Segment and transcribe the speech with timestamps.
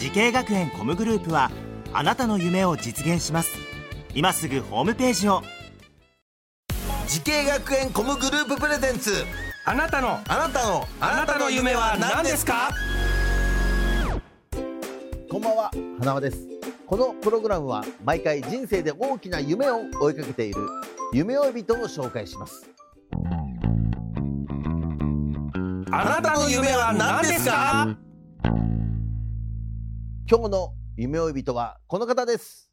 [0.00, 1.50] 滋慶学園 COM グループは
[1.92, 3.50] あなたの夢を実現します。
[4.14, 5.42] 今すぐホームページを。
[7.06, 9.12] 滋慶学園 COM グループ presents。
[9.66, 10.18] あなたの。
[10.26, 10.88] あなたの。
[11.00, 12.70] あなたの夢は何ですか？
[15.30, 15.70] こんばんは。
[15.98, 16.48] 花輪です。
[16.86, 20.62] このプログラムは毎回人生で大きな夢を追いかけている。
[21.12, 22.66] 夢追い人を紹介します。
[25.92, 27.98] あなたの夢は何ですか？
[30.30, 32.70] 今日の夢追い人はこの方です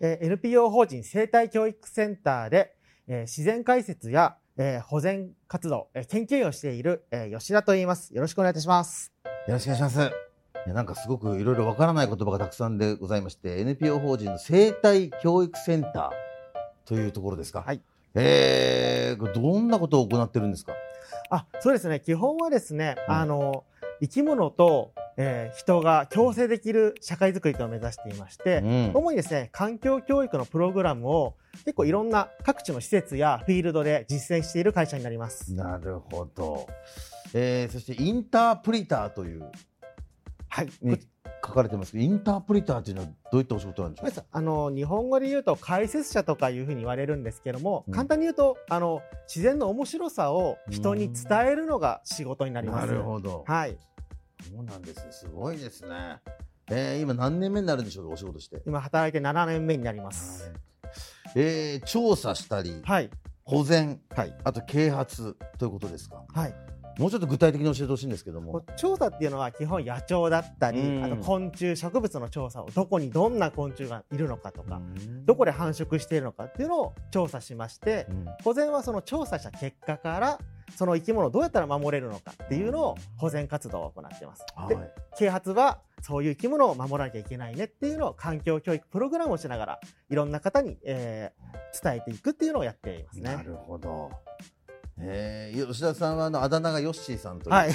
[0.00, 2.74] えー NPO 法人生態教育センターで、
[3.08, 8.14] えー自然解説や、えー保全活動、えー研究員をしている、えー吉田と言います。
[8.14, 9.12] よろしくお願いいたします。
[9.46, 10.10] よろしくお願いします
[10.66, 17.62] なんかすごくいろいろわからない言葉がたくさんでございまして NPO 法人の生態教育センターというところですか？
[17.62, 17.82] はい
[18.14, 20.72] えー、どんなことを行ってるんですか？
[21.30, 22.00] あ、そうですね。
[22.00, 23.64] 基本はですね、うんあの、
[24.00, 24.92] 生き物と、
[25.22, 35.52] えー人が共生できる社会づくりというのを目指していまして、うん主にですね、環境教育のプログラムを結構いろんな各地の施設やフィールドで実践している会社になります。
[35.54, 36.66] なるほど、
[37.34, 39.50] えー、そしてインタープリターという
[40.48, 40.68] はい。
[40.80, 40.98] に
[41.42, 44.24] 書かれてますけどインタープリターというのはどういったお仕事なんでしょう？
[44.30, 52.86] あの日本語で言うと解説者とかいうふうに言われるんですけども、うん簡単に言うとあの自然の面白さを人に伝えるのが仕事になります。
[52.88, 53.44] なるほど。
[53.46, 53.78] はい。
[54.42, 55.12] そうなんですね。
[55.12, 56.18] すごいですね。
[56.70, 58.62] えー、今何年目になるんでしょうか、お仕事して。
[58.66, 60.52] 今働いて7年目になります。
[61.34, 63.10] えー、調査したり、はい。
[63.44, 64.34] 保全、はい。
[64.44, 66.24] あと啓発ということですか？
[66.32, 66.54] はい。
[66.98, 68.62] もうちょっと具体的に教えてほしいんですけども。
[68.76, 80.38] 調査っていうのは基本野鳥だったり、うんあと昆虫植物の調査をどこにどんな昆虫がいるのかとか、うんどこで繁殖しているのかっていうのを調査しまして、うん保全はその調査した結果から
[80.76, 84.44] その生き物をどうやったら守れるのかっていうのを保全活動を行っています。
[84.68, 84.90] ではい。
[85.18, 91.50] 啓発はそういう生き物を守らなきゃいけないねっていうのを環境教育プログラムをしながらいろんな方に、えー
[91.82, 93.36] 伝えていくっていうのをやっていますね。
[93.36, 94.10] なるほど。
[94.98, 97.70] えー、吉田さんはあのあだ名がヨッシーさんという、はい。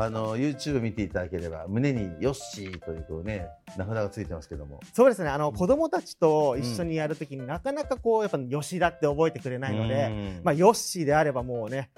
[0.00, 4.78] あの YouTube 見ていただければ胸にヨッシーというこうね名札がついてますけども。
[4.92, 5.28] そうですね。
[5.28, 11.90] あの子供たちと一緒にやるときになかなかこうやっぱ吉田って覚えてくれないので、うんまあヨッシーであればもうね、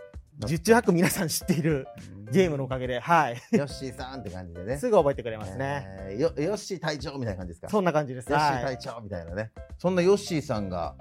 [0.46, 1.86] 十中八九皆さん知っている
[2.32, 3.36] ゲームのおかげで、はい。
[3.52, 4.78] ヨッシーさんって感じでね。
[4.78, 5.86] すぐ覚えてくれますね。
[6.08, 7.68] えーよヨッシー隊長みたいな感じですか？
[7.68, 8.30] そんな感じです。
[8.30, 9.50] ヨッシーはい隊長みたいなね。
[9.78, 10.94] そんなヨッシーさんが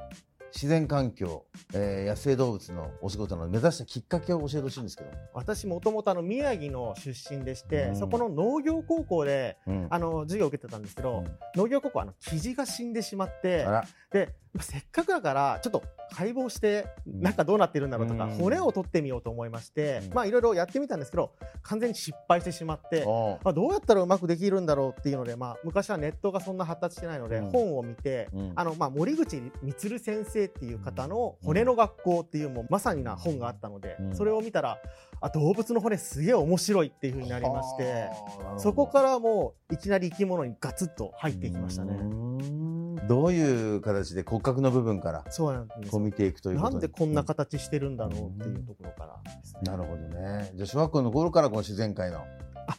[0.54, 5.18] 自然環境、えー野生動物のお仕事の目指したきっかけを教えてほしいんですけども。
[5.34, 7.96] 私もともとあの宮城の出身でして、うん。
[7.96, 9.88] そこの農業高校でうん。
[9.90, 11.38] あの授業を受けてたんですけど、うん。
[11.56, 13.66] 農業高校はあのキジが死んでしまって
[14.12, 17.22] でまあせっかくだからちょっと解剖してうん。
[17.22, 18.32] 中どうなってるんだろうとか、うん。
[18.32, 20.14] 骨を取ってみようと思いまして、うん。
[20.14, 21.32] まあいろいろやってみたんですけど
[21.64, 23.06] 完全に失敗してしまって。
[23.44, 27.50] まあ、どうやったらうまくできるんだろうっていうので、まあ、昔はネットがそんな発達してないので、うん。
[27.50, 28.54] 本を見て、うん。
[28.56, 34.16] あのまあ、森口充先生っていう方の「骨の学校」っていうもうまさにな本があったので、うん。
[34.16, 34.80] それを見たら
[35.22, 38.10] あ動物の骨すげえ面白いっていうふうになりまして
[38.58, 42.89] そこからもういきなり生き物にガツッと入っていきましたうね。
[43.04, 49.42] んどういう形で骨格の部分からそうなんですこう見ていくということなんでこんな形してるんだろうっていうところからね。
[49.64, 50.52] なるほどね。
[50.56, 52.24] じゃあ小学校の頃からこの自然界の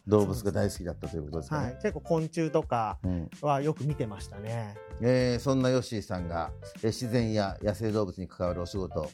[0.06, 1.64] 動物が大好きだったということですかね。
[1.66, 4.76] はい、結構昆虫とかうんはよく見てましたね。
[5.00, 9.08] えーそんなヨッシーさんがえー自然や野生動物に関わるお仕事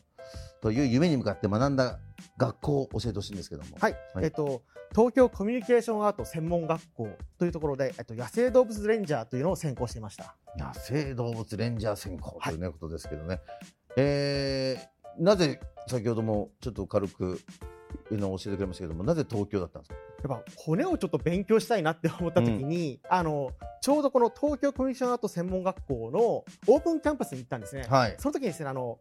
[0.60, 1.98] という夢に向かって学んだ
[2.36, 3.76] 学校を教えてほしいんですけども。
[3.80, 4.62] はい、はいえっと
[4.94, 10.36] 東京コミュニケーションアート専門学校というところで、えっと、野生動物レンジャーというのを専攻していました。
[10.56, 13.40] 野生動物レンジャー専攻という、ねことですけどね。
[13.96, 17.40] えーなぜ先ほどもちょっと軽く
[18.10, 19.96] のを教えてくれましたけどもなぜ東京だったんですか？
[20.34, 27.86] やっぱ骨をちょっと勉強したいなって思った時に、あのちょうどこの東京コミュニケーションアート専門学校のオープンキャンパスに行ったんですね。
[27.88, 28.98] はいその時にですねあの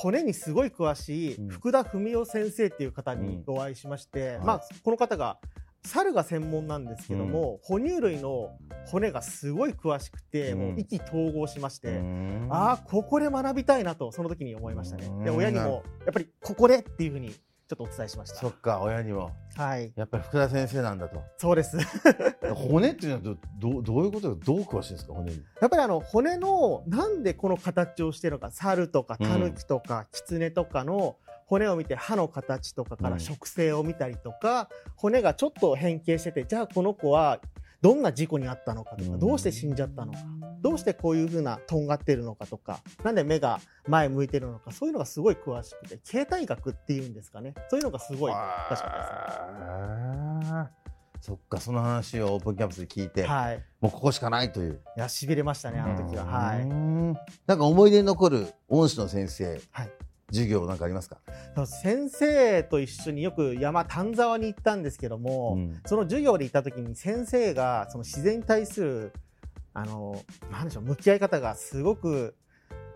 [0.00, 1.48] 骨にすごい詳しいうん。
[1.48, 5.38] 福田文夫先生っていう方にお会いしまして、うんまあ、この方が
[5.84, 8.56] 猿が専門なんですけども、哺乳類の
[8.86, 10.58] 骨がすごい詳しくて、うん。
[10.58, 12.48] もう意気投合しまして、うん。
[12.50, 15.02] ああここで学びたいなとその時に思いましたね。
[15.24, 15.36] でうん。
[15.38, 17.34] 親にもやっぱりここでっていうふうに
[17.68, 18.36] ちょっとお伝えしました。
[18.36, 19.30] そっか親にも。
[19.54, 19.92] はい。
[19.94, 21.22] やっぱり福田先生なんだと。
[21.36, 21.76] そうです。
[22.56, 25.42] 骨っていうのはどどどういうことかどう詳しいんですか骨に？
[25.60, 31.16] やっぱりあの骨のなんでこの形をしてるのか猿とかタヌキとかキツネとかの
[31.46, 33.12] 骨を見て歯の形とかかうん。
[33.14, 37.38] ら植生を見たりとか、骨がちょっと変形しててじゃあこの子は
[37.82, 39.18] どんな事故にあったのかとか、うん。
[39.18, 40.18] どうして死んじゃったのか
[40.60, 47.54] どうしてこういうふうなとんがってるのかとかなんで目が前向いてるのかそういうのがすごい詳しくて形態学っていうんですかね。
[47.68, 48.86] そういうのがすごい詳しか
[49.60, 50.78] あー
[51.20, 53.64] そっかその話をオープンキャンパスで聞いて、はい。
[53.80, 54.80] もうここしかないという。
[54.96, 56.24] いやしびれましたねあの時は。
[56.24, 56.64] はい。
[56.64, 57.12] ん
[57.46, 59.90] なんか思い出に残る恩師の先生、はい。
[60.30, 61.16] 授業なんかありますか、
[61.64, 65.80] 先生と一緒によく山丹沢に行ったんですけども、うん。
[65.86, 69.12] その授業で行った時に先生がその自然に対する
[69.80, 72.34] あのなんでしょう向き合い方がすごく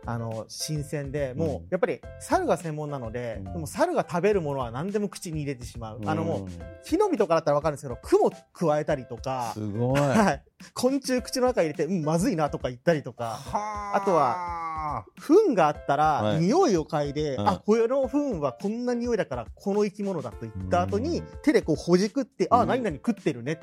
[0.04, 1.68] あの新鮮でもう、うん。
[1.70, 3.52] やっぱり猿が専門なので,、うん。
[3.52, 6.48] でも猿が食べるものは何でも口に入れてしまう、あのもんう
[6.84, 10.00] 木の実とかだったら分かるんですけどクモ加えたりとかす、ごい。
[10.00, 10.42] はい、
[10.74, 13.36] 昆虫口の中に入れて、うん、まずいなとか言ったりとか。
[13.36, 14.00] はあ。
[14.04, 16.40] とは糞があったら、はい。
[16.40, 21.26] 匂いを嗅いで、うんあこの糞はこんな匂いだからこの生き物だと言った後に、うん。
[21.42, 22.68] 手でこうほじくって、あうん。
[22.68, 23.60] 何々食ってるね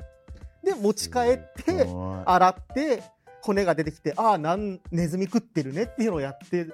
[0.62, 1.88] で持ち帰って
[2.26, 3.02] 洗って
[3.42, 6.66] 骨が出てきてあなんネズミ食ってるねっていうのをやって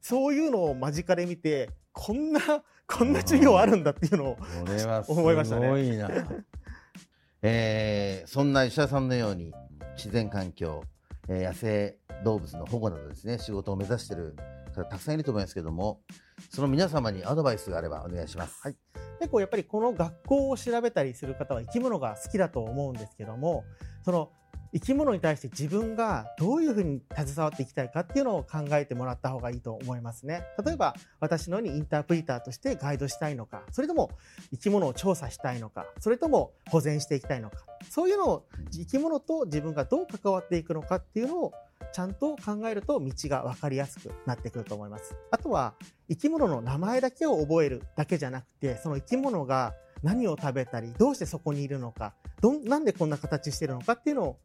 [0.00, 2.40] そういうのを間近で見てこんな
[2.86, 4.38] こんな授業あるんだっていうのを
[5.08, 6.10] 思いましたねごいな。
[7.42, 9.52] えーそんな石田さんのように
[9.96, 10.82] 自然環境、
[11.28, 14.36] えー野生動物の保護などですね仕事を目指している
[14.74, 16.00] 方たくさんいると思いますけども
[16.50, 18.60] その皆様にアドバイスがあればお願いします。
[18.62, 18.76] はい
[19.24, 23.64] 結構やっぱりこの学校を調べたりする方は生き物が好きだと思うんですけども
[24.04, 24.30] その
[24.74, 30.42] 生き物に対して自分がどういうふうに携わっていきたいかっていうのを考えてもらった方がいいと思いますね。
[30.62, 34.10] 例えば私のようにインタープリターとしてガイドしたいのかそれとも
[34.50, 41.52] 生き物を調査したいのかそれとも保全していきたいのかそういうのを生き物と自分がどう関わっていくのかっていうのを
[41.92, 45.14] ちゃんと考えると道が分かりやすくなってくると思います。
[45.30, 45.74] あとは
[46.08, 54.38] 生き物の名前だけを覚えるだけじゃなくてその生き物が何を食べたりどうしてそこにいるのかどんなんでこんな形してるのかっていうのを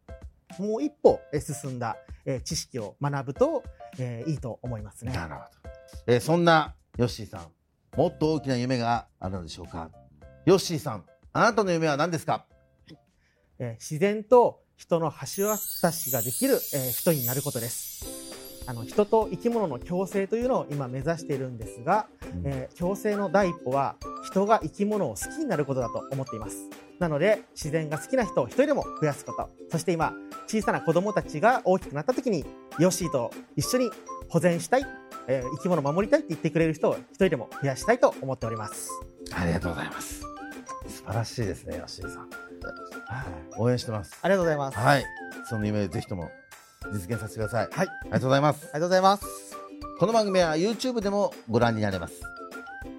[0.57, 3.63] もう一歩え進んだ、えー知識を学ぶと、
[3.99, 5.11] えーいいと思いますね。
[5.13, 5.45] なるほど。
[6.07, 9.89] えーそんなヨッシーさん、もっと大きな夢があるのでしょうか？
[10.45, 12.45] ヨッシーさん、あなたの夢は何ですか？
[13.59, 18.05] えー自然と人の橋渡しができる、えー人になることです。
[18.65, 22.07] あの人と生き物の共生というのを今目指しているんですが、
[22.45, 26.69] えー共生の第一歩は人が生き物を好きになることだと思っています。
[26.97, 29.49] なので自然が好きな人を一人でも増やすこと。
[29.69, 30.13] そして今
[30.47, 32.45] 小さな子供たちが大きくなった時に
[32.79, 33.89] ヨッシーと一緒に
[34.29, 34.85] 保全したい、
[35.27, 38.89] えー生き物を守りたいって言ってくれる人を一人でも増やしたいと思っております。
[39.33, 40.21] ありがとうございます。
[40.87, 42.48] 素晴らしいですね、ヨッシーさん。
[43.57, 44.17] 応援してます。
[44.21, 44.77] ありがとうございます。
[44.77, 45.05] あはい、
[45.45, 46.31] その夢ぜひとも
[46.91, 47.69] 実現させてください。
[47.71, 48.65] はいありがとうございます。
[48.65, 49.25] りがとうございます。
[49.99, 52.21] この番組は YouTube でもご覧になれます。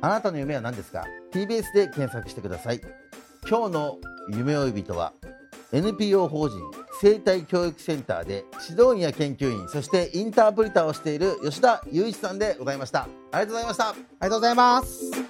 [0.02, 2.80] あなたの夢は何ですか ?TBS で検索してください。
[3.48, 3.98] 今日の
[4.30, 5.12] 夢追い人は
[5.72, 6.58] NPO 法人
[7.00, 13.02] 生態教育センターで指導員や研究員、そしてインタープリターをしている吉田雄一さんでございました。
[13.02, 13.88] ありがとうございました。
[13.88, 15.30] ありがとうございます。